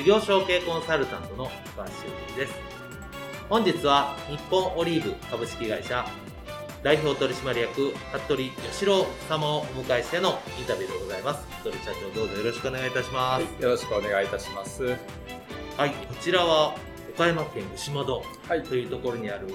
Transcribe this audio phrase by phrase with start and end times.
[0.00, 1.92] 事業承継コンサルタントの高橋修
[2.28, 2.54] 人です。
[3.50, 6.06] 本日は日本オリーブ株式会社
[6.82, 11.46] 代表取締役服部義郎様をお迎えしてのインタビューでございます。
[11.60, 14.84] 服部社長どうぞよろしくお願いいたします、はい、よろしくお願いいたします。
[15.76, 16.74] はいこちらは
[17.14, 18.22] 岡山県牛窓
[18.70, 19.48] というところにある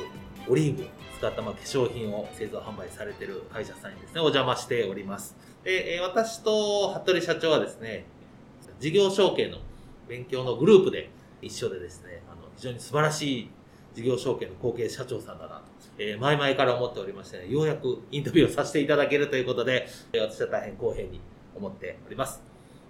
[0.47, 0.85] オリーブを
[1.17, 4.21] 使ったまあ化粧品を製造販売されている会社さんにですね。
[4.21, 5.35] お邪魔しております。
[5.63, 8.05] で私と服部社長はですね
[8.79, 9.57] 事業承継の
[10.07, 11.09] 勉強のグループで
[11.41, 13.49] 一緒でですね、あの非常に素晴らしい
[13.93, 15.63] 事業承継の後継社長さんだなと、
[15.97, 21.21] えー、前々から思っておりまして、ね、ようやくインタビューをさせていただけるということで、私は大変公平に
[21.55, 22.41] 思っております。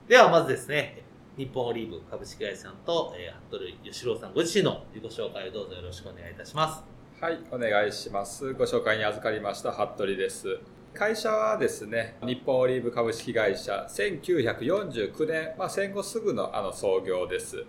[0.08, 1.04] ではまずですね、
[1.38, 6.84] 日本オリーブ株式会社さんと、えー、服部義郎さんご自身の自己紹介をどうぞよろしくお願いいたします。
[7.22, 8.54] はい、お願いします。
[8.54, 10.60] ご紹介に預かりました服部です。
[10.96, 17.66] 会社はですね、日本オリーブ株式会社、1949年、まあ、戦後すぐのあの創業です。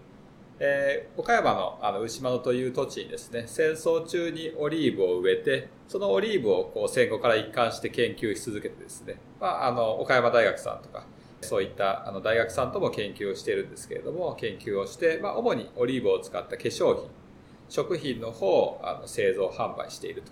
[0.60, 11.04] えー、岡山のあの牛窓という土地にですね、戦争中にオリーブを植えて、そのオリーブをこう戦後から一貫して研究し続けてですね、まあ、あの、岡山大学さんとか、
[11.40, 17.10] そういったあの大学さんとも研究をしているんですけれども、研究をして、まあ、主にオリーブを使った化粧品、
[17.68, 20.30] 食品の方をあの製造販売していると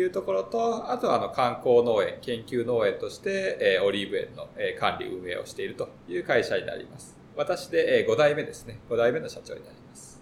[0.00, 7.16] いうところと、あとはあの観光農園、研究農園として、えー、オリーブ園の、えー、管理運営をしているという会社になります。
[7.36, 8.80] 私で、えー、5代目ですね。
[8.88, 10.20] 5代目の社長になります。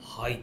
[0.00, 0.42] はい。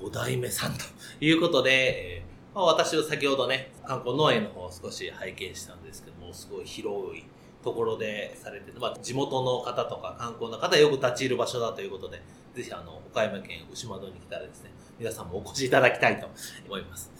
[0.00, 0.84] 5代目さんと
[1.20, 7.24] いうことで、えーまあ、私は先ほどね、観光農園の方を少し拝見したんですけども、すごい広い
[7.64, 12.20] ところでされてて、まあ、地元の方とか観光の方よく立ち入る場所だということで、
[12.54, 16.28] ぜひあの、岡山県牛窓に来たらですね、皆さんもお越しいただきたいと
[16.66, 17.10] 思います。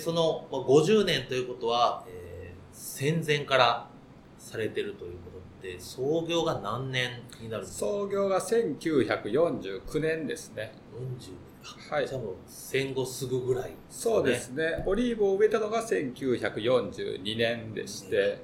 [0.00, 3.88] その50年ということは、えー、戦前から
[4.38, 5.30] されてるというこ
[5.60, 7.86] とで、創業が何年になるんですか？
[7.86, 10.72] 創業が1949年ですね。
[10.94, 12.06] 40はい。
[12.06, 14.84] じゃあもう戦後すぐぐらい、ね、そうですね。
[14.86, 18.38] オリーブを植えたのが1942年でして、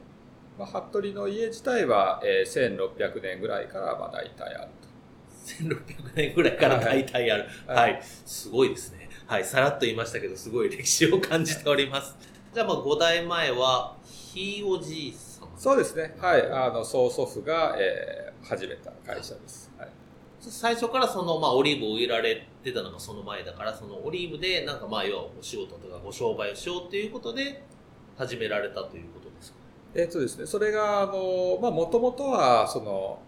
[0.58, 4.88] まあ、服部の家自体は、えー、1600年ぐらいからまあ大体あると。
[5.64, 7.46] 1600年ぐらいから大体ある。
[7.66, 7.92] はい。
[7.92, 9.01] はい、すごいですね。
[9.32, 12.15] はい、さらっと言いましたけど、すごい歴史を感じております。
[12.53, 16.15] じゃあ、まあ、5代前は、ひいおじいさんそうですね。
[16.20, 16.43] はい。
[16.53, 19.72] あの、曽祖父が、えー、始めた会社です。
[19.78, 19.88] はい。
[20.38, 27.62] 最初からその、まあ、オリーブを植えられてたのがその前だから、そのオリーブで、なんかまあ、要はお仕事とかご商売をしようということで、
[28.19, 29.56] 始められたということですか？
[29.94, 33.19] えっとですね、それが、あの、まあ、もともとは、その、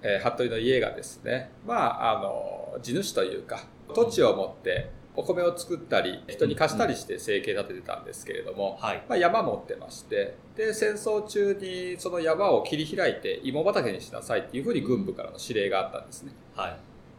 [0.00, 16.32] えー、服部の家がですね、まあ、あの、地主というか、土地を持って、お米を作ったり、人に貸したりして生計立ててたんですけれども、はい、まあ、山持ってまして、で、戦争中にその山を切り開いて芋畑にしなさいっていうふうに軍部からの指令があったんですね。
[16.54, 16.76] はい。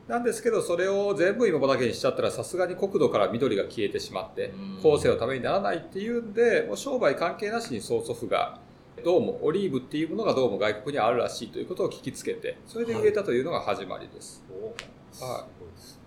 [0.07, 8.59] なんですけど、それを全部芋畑にしちゃったら、さすがに国土から緑が消えてしまって、後世のためにならないっていうんで、もう商売関係なしに曽祖父が、
[9.03, 14.43] どうもオリーブっていうものがどうも外国にあるらしいということを聞きつけて、それで植えたというのが始まりです。
[15.19, 15.67] はい、はい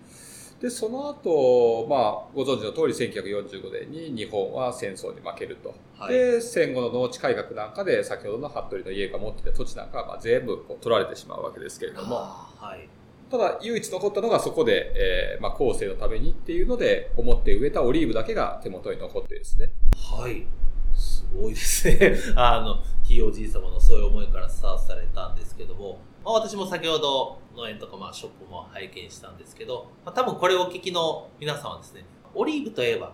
[0.69, 5.73] その後、まあ、ご存知の通り1945年に日本は戦争に負けると。
[5.97, 12.87] はい、で、戦後の農地改革なんかで、先ほどの服部の家が持っていた土地なんかはまあ全部取られてしまうわけですけれども、はい、
[13.31, 19.71] ただ、唯一残ったのがそこで、えー、まあ、後世のためにっていうので、思って植えたオリーブだけが手元に残ってですね。
[19.95, 20.45] はい。
[20.93, 22.13] すごいですね。
[22.35, 33.11] あの、ひいおじい様のそういう思いからスタートされたんですけども、まあ、私も先ほど農園とかまあショップも拝見したんですけど、まあ、多分これをお聞きの皆さんはですね、オリーブといえば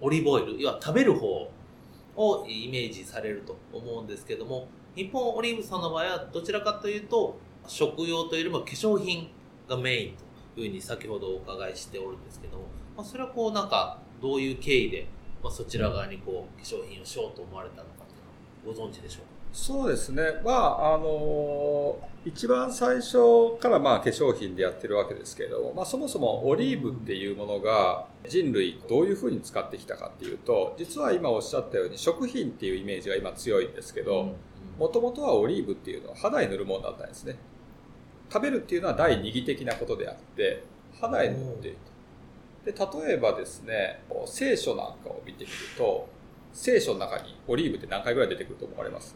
[0.00, 1.50] オリーブオイル、要は食べる方
[2.16, 9.28] をイメージされると思うんですけども、日本オリーブさんの場合はどちらかというと、食用というよりも化粧品
[9.68, 10.14] がメイン
[10.54, 12.64] というふうに先ほどお伺いしておるんですけども、
[12.96, 15.06] まあ、それはこうなんかどういう経緯で、
[15.42, 18.23] まあ、そちら側にこう化粧品をしようと思われたのかっていうのは
[18.64, 19.28] ご存知でしょうか？
[19.52, 20.22] そうですね。
[20.44, 34.34] まあ、あの、一番最初からまあ化粧品でやってるわけですけれども、まあそもそもオリーブっていうものが人類どういうふうに使ってきたかっていうと、実は今おっしゃったように食品っていうイメージが今強いんですけど、
[34.78, 37.36] もともとはオリーブっていうのは肌に塗るものだったんですね。
[38.32, 40.64] 食べるっていうのは第二義的なことであって、
[41.00, 41.76] 肌に塗っている
[42.64, 42.90] と。
[42.98, 46.08] で、例えばですね、聖書なんかを見てみると、
[46.54, 49.14] 聖書の中にオリーブって何回ぐらい出てくると思われます？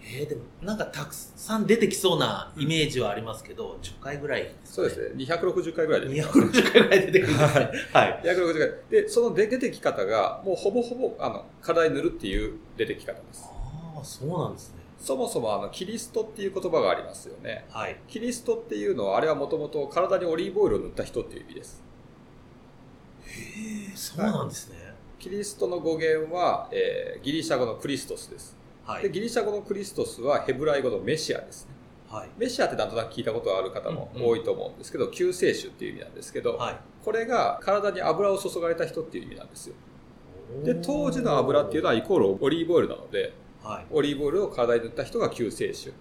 [0.00, 5.24] えー、でもなんかたくさん出てきそうなイメージはありますけど、うん、10回ぐらい、ね、そうですね。
[5.24, 6.44] 260回ぐらい出てきます、ね。
[6.46, 7.60] 260回ぐらい出てくるんですね。
[7.92, 8.22] はい。
[8.24, 9.02] 260回。
[9.02, 13.44] で、その出てき方が、もうほぼほぼ、あの、体に塗るっていう出てき方です。
[13.44, 14.76] ああ、そうなんですね。
[14.98, 17.66] そもそもあの、キリストっていう言葉がありますよね。
[17.68, 18.00] はい。
[18.08, 21.82] キリストっていうのは、あれはもともと体にオリーブオイルを塗った人っていう意味です。
[23.26, 24.87] へえ、そうなんですね。
[25.18, 28.56] キリストの語源は、えー、ギリシャ語のクリストスです。
[28.84, 31.72] はい、でギリシャ語のクリストスはヘブライ語のメシアですね。
[32.08, 39.74] はい、メシアってなんとなく聞いたことがある方も多いと思うんですけど、うんうん、救世主っていう意味なんですけど、はい、これが体に油を注がれた人っていう意味なんですよ。
[40.64, 45.92] で、当時の油っていうのはイコールオリーブオイルなので、はい、オリーブオイルを体に塗った人が救世主。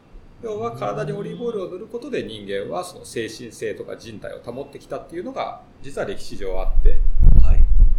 [0.43, 6.99] 要は体にオリーブオイルを塗ることで人間はその精神性とか人体を保ってきたっていうのが実は歴史上あって、はい、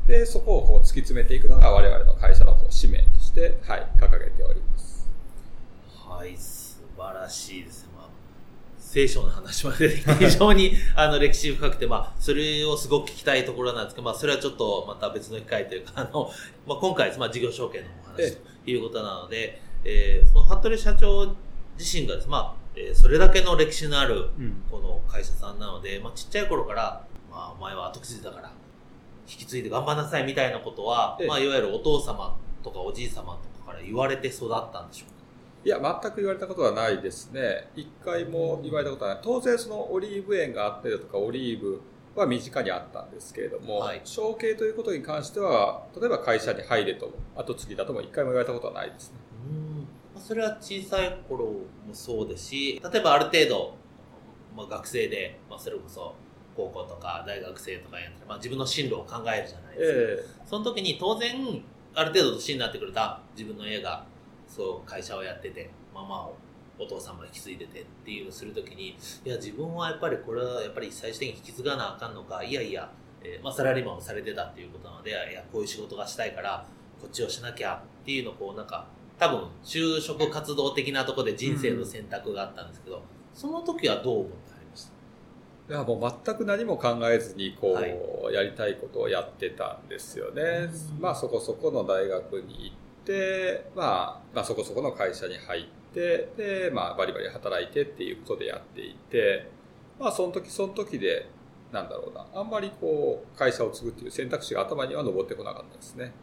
[0.09, 5.07] で、そこをこう突き詰めていくのが我々の会社のこう使命として、はい、掲げております。
[5.87, 8.09] はい、素晴らしいですまあ、
[8.79, 16.33] 聖書の話まで非常に あの歴史深くて、まあ、それをすごく聞きたいところなんですけど、まあ、それはちょっとまた別の機会というか、あの、
[16.67, 21.37] まあ、今回、まあ、事業承継のお話ということなので、えー、その服部社長
[21.77, 24.31] 自身がです、まあ、えー、それだけの歴史のある、
[24.71, 28.51] この会社さんなので、まあ、ちっちゃい頃から、まあ、お前は後継ぎだから、
[29.29, 35.19] 引き継いで頑張んなさいみたいなことは、まあ、いわゆるお父様とかおじい様とかから言われて育ったんでしょうか？
[35.65, 37.69] いや、全く言われたことはないですね。
[37.77, 39.23] 一回も言われたことはない。
[39.23, 41.83] 当然、そのオリーブ園があったりだとか、オリーブ
[42.15, 49.19] は身近にあったんですけれども、はい、承継ということに関しては、例えば会社に入れと後継ぎだとも一回も言われたことはないですね。
[49.51, 49.89] うん
[50.21, 53.75] それは小さい頃もそうですし、例えばある程度、
[54.57, 56.15] まあ、学生で、まあ、それこそ
[56.59, 61.63] 高校とか大学生とかやったら、まあ、自分の進路を考えるじゃないですか、えー、その時に当然
[61.95, 63.01] ある程度年になってくると
[63.37, 64.05] 自分の家が
[64.49, 66.37] そう会社をやっててママを
[66.81, 72.91] お父さんも引き継いでてっていうのをするときにいや自分はやっぱりこれはやっぱり最終的に引き継がなあかんのかいやいや、
[73.23, 76.65] えー、まあ、サラリーマンをされてたっていうことなのでいやこういう仕事がしたいから
[77.01, 78.87] こっちをしなきゃっていうのをこうなんか
[79.19, 83.03] 多分就職活動的なところで人生の選択があったんですけど、うん、
[83.35, 84.48] その時はどう思った？
[85.69, 87.87] いやもう全く何も考えずにこう、は
[88.33, 90.71] い、やりたいことをやってたんですよね。
[90.99, 99.51] まあそこそこの大学に行って、まあ、まあそこそこの会社に入って、で、まあバリバリ働いてっていうことでやっていて、
[100.01, 101.29] まあその時その時で、
[101.71, 106.15] なんだろうな、あんまりこう会社を継ぐっていう選択肢が頭には上ってこなかったですね。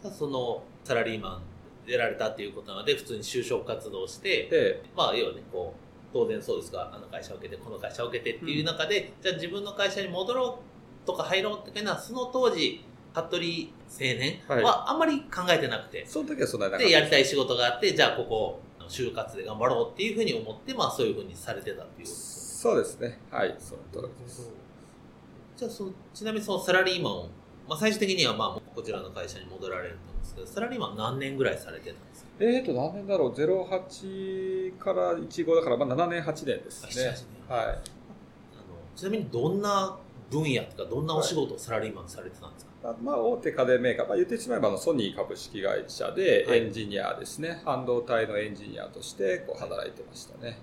[0.00, 1.42] さあそのサラリーマン
[1.84, 5.83] 出られたっていうことなので、普通に就職活動して、まあ要はね、こう、
[6.14, 10.60] 当然そうですがあの会社を受けてこの会社を受けてっていう中で、うん、じゃあ自分の会社に戻ろ
[11.04, 13.40] うとか入ろうっていうのはその当時服部青
[13.98, 23.18] 年はあんまり考えてなくて、はい、その時はそんなでやりたい仕事があってじゃあここ就活で頑張ろうっていうふうに思って、まあ、そういうふうにされてたっていうそうですね。
[23.30, 23.54] はい。
[23.58, 24.50] その通りです。
[25.54, 27.28] じゃあそちなみにそのサラリーマンを、
[27.68, 37.16] まあ、最終的にはまあこちらの会社に戻られるんですけどサラリーマン何年ぐらいされてたんですかえーと、何年だろう、08から15だから、まあ、7年、8年ですね。
[37.48, 37.76] はい、あの
[38.96, 39.98] ちなみにどんな
[40.30, 50.58] 分野とか、どんなお仕事をサラリーマンされてたんですか、はい、まあ、大手家電メーカー、まあ、言ってしまえばのソニー株式会社でエンジニアですね、はい、半導体のエンジニアとしてこう働いてましたね。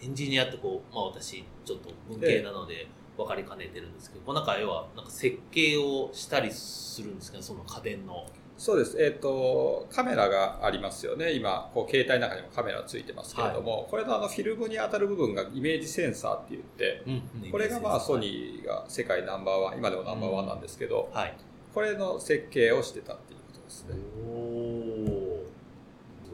[0.00, 2.86] エンジニアってこう、まあ、私、ちょっと文系なので、
[3.16, 8.26] 分かりかねてるんですけど、この中要はなんか設計をしたりするんですかね、その家電の。
[8.58, 9.00] そうです。
[9.00, 11.32] えっ、ー、と、カメラがありますよね。
[11.32, 21.36] 今、こう、携帯の中にもカメラついてますけれども、はい、これのあの、フィルムに当たる部分がイメージセンサーって言って、うん、これがまあ、ソニーが世界ナンバーワン、今でもナンバーワンなんですけど、うん、はい、
[21.72, 23.96] これの設計をしてたっていうことですね。
[24.28, 25.38] お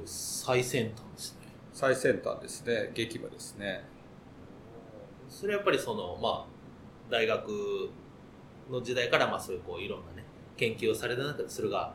[0.07, 1.49] 最先端ですね。
[1.75, 2.91] 最先端ですね。
[2.95, 3.85] 激務ですね。
[5.29, 7.91] それはやっぱりその、まあ、大学
[8.71, 10.25] の時代から、まあ、そういうこう、いろんなね、
[10.57, 11.95] 研究をされた中で、それが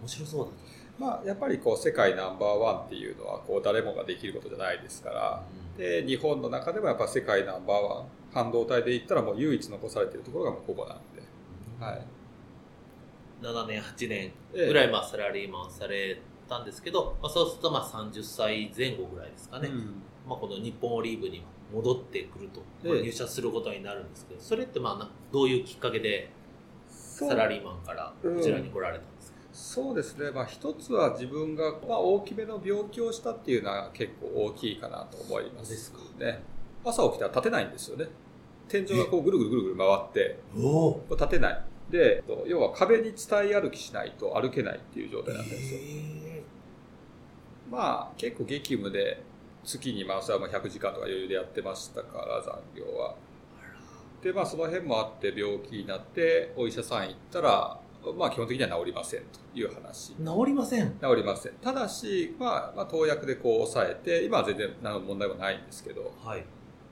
[0.00, 0.50] 面白そうだ
[0.98, 5.42] まあ、やっぱりこう世界ナンバーワンっていうのはこう誰もができることじゃないですから、
[5.78, 8.04] うん、で日本の中でもやっぱ世界ナンバーワン
[8.34, 11.22] 半導体で言ったらもう唯一残されているところがもうここなんで、
[11.78, 12.06] うん、はい、
[13.42, 19.68] 7年、8年ぐらい、まあ、サラリーマンされたんですけど、まあ、そうすると、まあ、30歳前後ぐらいですかね。
[19.68, 21.42] うん、まあ、この日本オリーブに
[21.72, 26.30] 戻ってくると、まあ、入社することになるんですけど、それって、まあ、どういうきっかけで、
[26.88, 29.09] サラリーマンからこちらに来られたんですか、うん、
[29.60, 35.70] そうですね、まあ、一つは自分が、まあ、大きめの病気をしたっていうのは結構大きいかなと思います。
[35.70, 36.42] ですか、ね、
[36.82, 38.06] 朝起きたら立てないんですよね。
[38.68, 40.40] 天井がこうぐるぐるぐるぐる回って
[41.10, 41.62] 立てない。
[41.90, 45.80] で要は壁に伝え歩きしないと歩けないっていう状態なんですよ。
[47.70, 49.22] まあ結構激務で
[49.62, 53.14] 月にまあそれは100時間とか余裕でやってましたから残業は。
[54.22, 57.79] でまあその辺もあって病気になってお医者さん行ったら
[58.16, 60.14] まあ基本的には治りませんという話。
[60.14, 60.16] 治
[60.46, 61.52] りません治りません。
[61.54, 66.44] ただし、まあ、まあ、投薬でこう抑えて、今は全然何の問題もないんですけど、はい。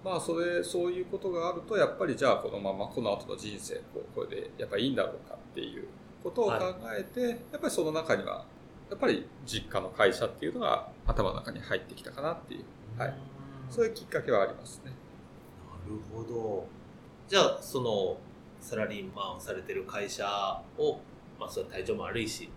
[0.05, 5.89] まあ、それ、そういうことがあると、やっぱりじゃあこのままこの後の人生、こうこれでやっぱりいいんだろうかっていう
[6.23, 6.55] ことを考
[6.97, 8.45] えて、はい、やっぱりその中には、
[8.91, 13.15] やっぱり実家の会社っていうのが頭の中に入ってきたかなっていう、はい。
[13.71, 14.93] そういうきっかけはありますね。
[15.67, 16.67] なるほど。
[17.29, 18.17] じゃあ、その、
[18.61, 20.27] サラリーマンをされてる会社
[20.77, 21.01] を、
[21.39, 22.51] まあ、それ体調も悪いし、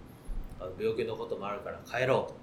[0.79, 2.41] 病気のこともあるから帰ろうと。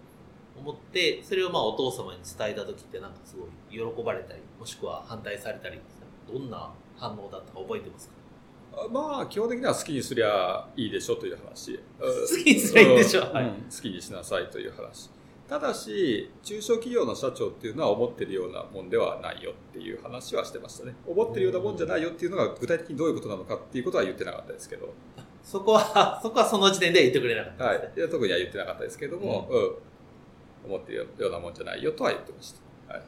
[0.59, 5.79] 思ってそれをまあお父様に伝えた時ってなんかすごい喜ばれたりもしくは反対されたり
[6.31, 8.15] どんな反応だったか覚えてますか？
[8.91, 11.79] まあ基本的には好きにすりゃいいでしょという話。
[11.99, 15.11] 好きにすりゃいいでしょ、うん、はい、好きにしなさいという話
[15.49, 24.93] ただし中小企業の社長っていうのは思ってるようなもんではないよっていう話はしてましたね思ってるようなもんじゃないよっていうのが具体的にどういうことなのかっていうことは言ってなかったですけど
[25.43, 29.75] そこはそこはその時点で言ってくれなかったです、ね、はい、特には言ってなかったですけども、うん、うん
[30.69, 32.52] 思ってるようなもんじゃないよとは言ってまし
[32.87, 32.95] た。
[32.95, 33.02] はい、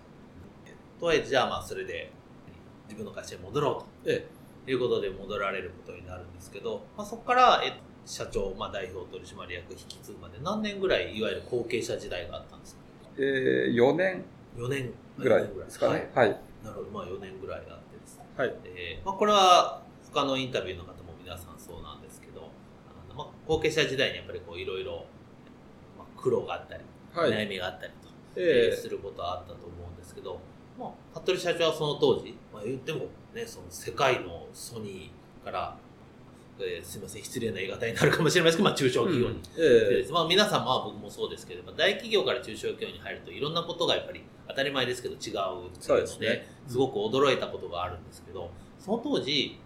[0.99, 2.11] とはいえじゃあまあそれで
[2.85, 4.27] 自分の会社に戻ろうと、え
[4.67, 12.81] え、いうことで戻られることになるんですけど、まあ、そこからえっと社長、まあ、代表取締役引き継ぐまで何年ぐらいいわゆる後継者時代があったんですか、
[13.17, 14.25] えー、4年
[14.57, 16.11] 4年ぐらいですかね。
[16.15, 16.29] はい。
[16.65, 18.25] なるほど、まあ4年ぐらいあってですね。
[18.37, 18.55] はい。
[18.65, 22.51] えー、まあこれは他のインタビューの方も皆さんそうなんですけど、
[22.89, 25.05] あのまあ後継者時代にやっぱりこういろいろ
[26.17, 30.41] 苦労があったり、悩みがあったりと、えー、することはあったと思うんですけど、
[30.79, 35.77] まあ、服部社長はその当時、まあ、言ってもね、その世界のソニーから、
[36.63, 39.43] えー、すみません、失礼な言い方になるかもしれませんけど、まあ、中小企業に、うん。
[39.57, 45.35] えー、まあ、皆さん、まあ、僕もそうですけど、大企業から中小企業に入るといろんなことがやっぱり当たり前ですけど違うってい
[46.01, 49.59] うので、ね、すごく驚いたことがあるんですけど、その当時、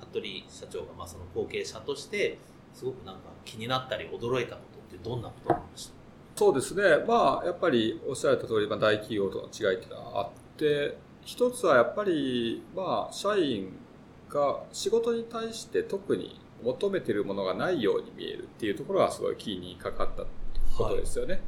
[0.00, 2.38] 服部社長がまあその後継者として、
[2.74, 5.92] すごくなんか気になったり驚いたことってどんなことがありました？
[6.36, 6.82] そうですね。
[7.06, 13.72] まあ、やっぱりおっしゃられた通り、まあ、大企業との違いっていうのはあって、一つはやっぱり、まあ、社員
[14.36, 20.24] が仕事に対して特に求めているものがないように見えるっていうところがすごいキーにかかった
[20.76, 21.40] ことですよね。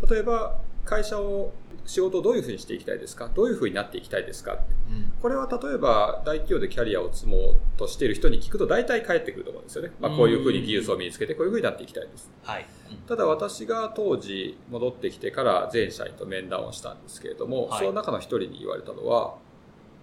[0.00, 1.52] はい、例えば、会社を
[1.84, 3.28] 仕事をどういうふうにしていきたいですか？
[3.34, 4.52] どういうふうになっていきたいですか、
[4.88, 9.90] うん、これは例えば大企業でキャリアを積もうとしている人に聞くと大体返ってくると思うんですよね。
[10.00, 12.30] まあ、こういうふうに技術を身につけてこういうふうになっていきたいです。
[12.44, 12.66] はい、
[13.08, 19.34] ただ私が当時戻ってきてから全社員と面談をしたんですけれども、はい、その中の一人に言われたのは、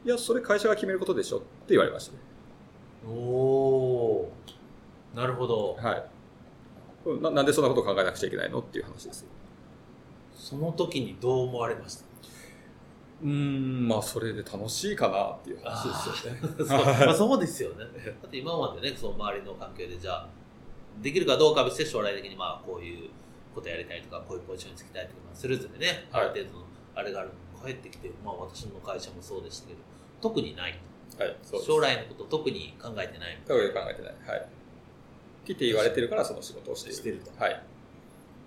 [0.05, 2.19] いや、それ会社が決めることでしょって言われましたね。
[3.07, 4.29] お
[5.15, 5.75] なるほど。
[5.75, 7.21] はい。
[7.21, 9.25] ななんでそんなことを考えなくちゃいけないのっていう話です。
[10.35, 12.03] その時にどう思われました？
[13.23, 16.39] うんまあそれで楽しいかなっていう話ですよね。
[16.57, 17.77] そうまあ、そうですよね。
[18.21, 20.27] だって今までねその周りの関係でじゃあ
[21.01, 23.09] できるかどうか別に将来的にまあこういう
[23.53, 27.29] ことやりたいとかこういうポジションにつきたいとか、まあ、それぞれね、ある程度のあれがある
[27.63, 29.79] 帰ってきて、まあ、私の会社もそうでしたけど
[30.21, 30.79] 特にない、
[31.19, 34.13] はい、将来のこと特に考えてない特に考えてない。
[34.27, 34.47] はい。
[35.45, 36.97] 来て言われてるからその仕事をしている。
[36.97, 37.43] してると。
[37.43, 37.63] はい。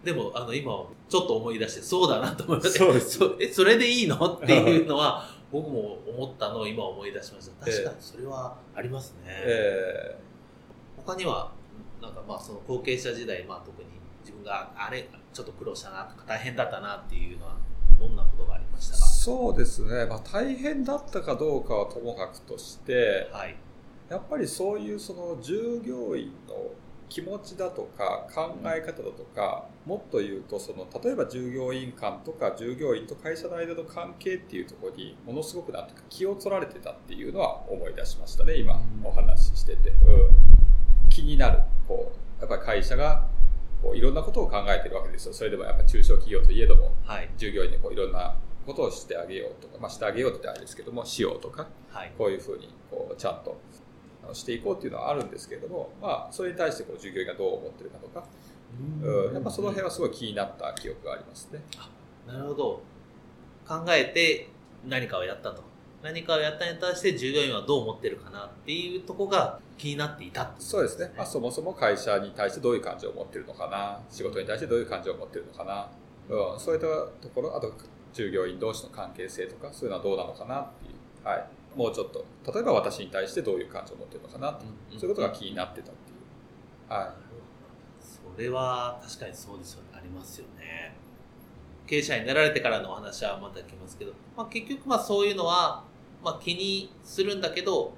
[0.04, 2.78] でも、あの、今、ちょっと思い出して、そうだなと思いました。
[2.78, 3.18] そうです。
[3.40, 4.16] え、それでいいの？
[4.34, 7.66] っていうのは、 僕も思ったのを今思い出しました。
[7.66, 9.18] 確かにそれはありますね。
[9.26, 11.52] えー、他には、
[12.00, 13.88] なんかまあ、その後継者時代、まあ特に
[14.20, 17.56] 自分が、あれ、ちょっと苦労したなとか、大変だったなっていうのは、
[17.98, 18.64] どんなことがあり
[19.26, 20.06] そうですね。
[20.06, 23.56] まあ大変だったかどうかはともかくとして、はい。
[24.08, 26.54] やっぱりそういうその従業員の
[27.08, 43.26] 気持ちだとか考え方だとか、もっと言うとその例えば従業員間とか従業員と会社の間の関係っていうところにものすごくなんとか気を取られてたっていうのは思い出しましたね今お話ししてて、うん、気になるこうやっぱり会社が
[43.82, 45.34] こういろんなことを考えてるわけですよ。
[45.34, 48.36] それでもやっぱ中小企業といえども、はい、従業員にこういろんな
[48.66, 53.56] ことをしてあげようとか、まあ、してあげようってあれですけどもしようとか、はい、こういうふうにこうちゃんと
[54.32, 58.26] していこうっていうのはあるんですけれども、まあ、それに対してこう従業員がどう思ってるかとか、
[59.02, 61.60] うん、やっぱその辺はすごい気になった記憶がありますね。
[62.26, 62.82] なるほど。
[63.66, 64.48] 考えて
[64.84, 65.62] 何かをやったと。
[66.02, 71.12] 何かをやったに対して従業員はどう思ってるかなっていうとこが気になっていた、ね、そうですね。
[71.16, 75.88] まあ、そもそも会社に対してどういう感情を持ってるのかな、仕事に対してどういう感情を持ってるのかな、
[76.28, 77.72] うん、そういったところ、あと
[78.16, 81.46] 従業員同士の関係性とか、そういうのはどうなのかなっていう、はい。
[81.76, 86.92] もうちょっと、例えば私に対してどういう感情を持ってるのかなと、うん、そういうことが気になってたっていう。
[86.92, 87.10] はい。
[88.00, 89.88] それは確かにそうですよね。
[89.92, 90.96] ありますよね。
[91.86, 95.84] 経営者になられてからのお話はまた来ますけど、まあ、結局まあそういうのは、
[96.24, 97.92] まあ、気にするんだけど、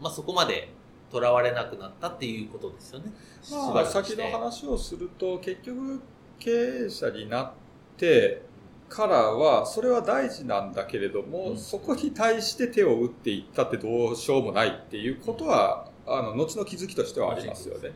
[0.00, 0.68] まあ、そこまで
[1.10, 3.12] とらわれなくなったっていうことですよね。
[3.50, 6.00] まあ、先の話をすると結局
[6.38, 6.50] 経
[6.86, 7.52] 営者になっ
[7.96, 8.42] て
[8.92, 17.92] からはそれは大事なんだけれども、うん、そこに対して手を打っていったってどうしようもないっていうことはあの後の気づきとしてはありますよね。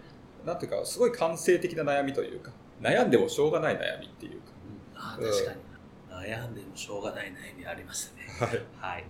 [0.46, 2.50] なんていうかすごい感性的な悩みというか
[2.80, 4.46] 悩んでもしょうがない悩みっていうか。
[4.94, 8.64] あ確かに、悩んでもしょうがない悩みありましたね。
[8.80, 9.04] はい、はい、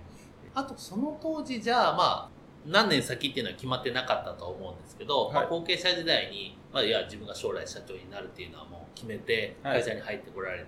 [0.54, 2.28] あとその当時じゃあまあ
[2.66, 10.66] 何年先っていうのは決まってなかったと思うんですけど、はい、まあ、後継者時代に、まあ、いや自分が将来社長になるっていうのはもう決めて会社に入ってこられて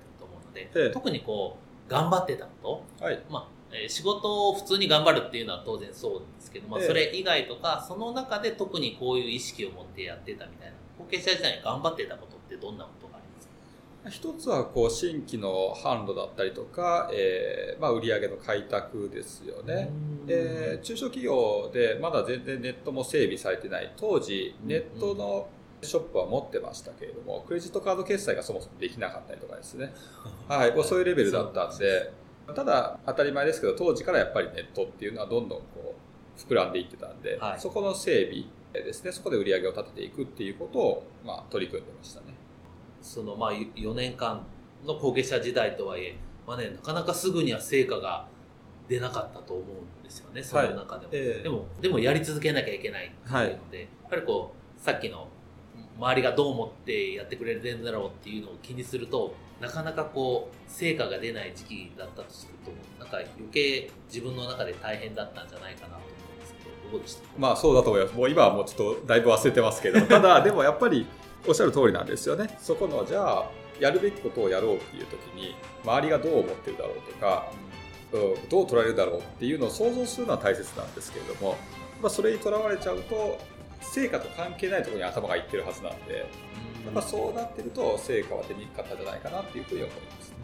[0.49, 13.09] ので、はい、特にこう頑張ってたこと、はい、まあえ仕事を普通に頑張るっていうのは当然そうですけど、まあ、それ以外とかその中で特にこういう意識を持ってやってたみたいな後継者時代に頑張ってたことってどんなこと
[14.09, 19.91] 一つはこう新規の販路だったりとか、えーまあ、売上の開拓ですよね、
[20.29, 23.93] えー、中小企業でまだ全然ネットも整備されてない。
[23.97, 25.49] 当時ネットの
[25.83, 29.93] ショップは持ってましたけれどもクレジットカード決済がそもそもできなかったりとかですね、
[30.49, 32.13] はい、そういうレベルだったんで
[32.55, 42.35] ただ当たり前ですけど当時からやっぱりネットっていうのはどんどんこう膨らんでいってたんで、はい、そこの整備ですねそこで売り上げを立てていくっていうことを、まあ、取り組んでましたね。
[43.01, 44.45] そのまあ4年間
[44.85, 48.27] の後継者時代とはいえ、まあね、なかなかすぐには成果が
[48.89, 50.89] 出なかったと思うんですよね、その中でも。
[50.89, 51.09] はい。
[51.13, 55.29] えー、でも、でもやり続けなきゃいけないっていうので、はい、やっぱりこう、さっきの
[55.99, 62.71] 周りがどう思ってやってくれるんだろうっていうのを気にすると、なかなかこう、成果が出ない時期だったとすると、
[63.03, 67.23] なんか余計自分の中で大変だったんじゃないかなと思うんですけど、どうでした？
[67.37, 68.17] まあそうだと思います。
[68.17, 71.07] もう今はもうちょっとだいぶ忘れてますけど、 ただでもやっぱり
[71.47, 72.57] おっしゃる通りなんですよね。
[72.61, 77.51] そこの、じゃあ、やるべきことをやろうっていう時に、周りがどう思ってるだろうとか、
[78.13, 81.57] うん、どう捉えるだろうっていうのを想像するのは大切なんですけれども、
[82.01, 83.39] まあ、それにとらわれちゃうと、
[83.81, 86.25] 成果と関係ないところに頭がいってるはずなんで、や
[86.91, 90.37] っぱそうなってると、成果は出にくかったんじゃないかなっていうふうに思いますね。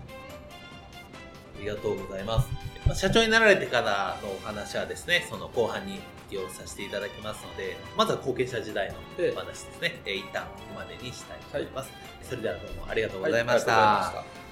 [1.56, 3.00] ありがとうございます。
[3.00, 6.00] 社長になられてからのお話はですね、その後半に
[6.38, 8.94] をさせていただきますので、まずは後継者時代の
[9.32, 11.90] お話ですね、えー、一旦ここまでにしたいと思います。
[11.90, 13.72] はい、それではどうもありがとうございました。
[13.72, 14.43] はい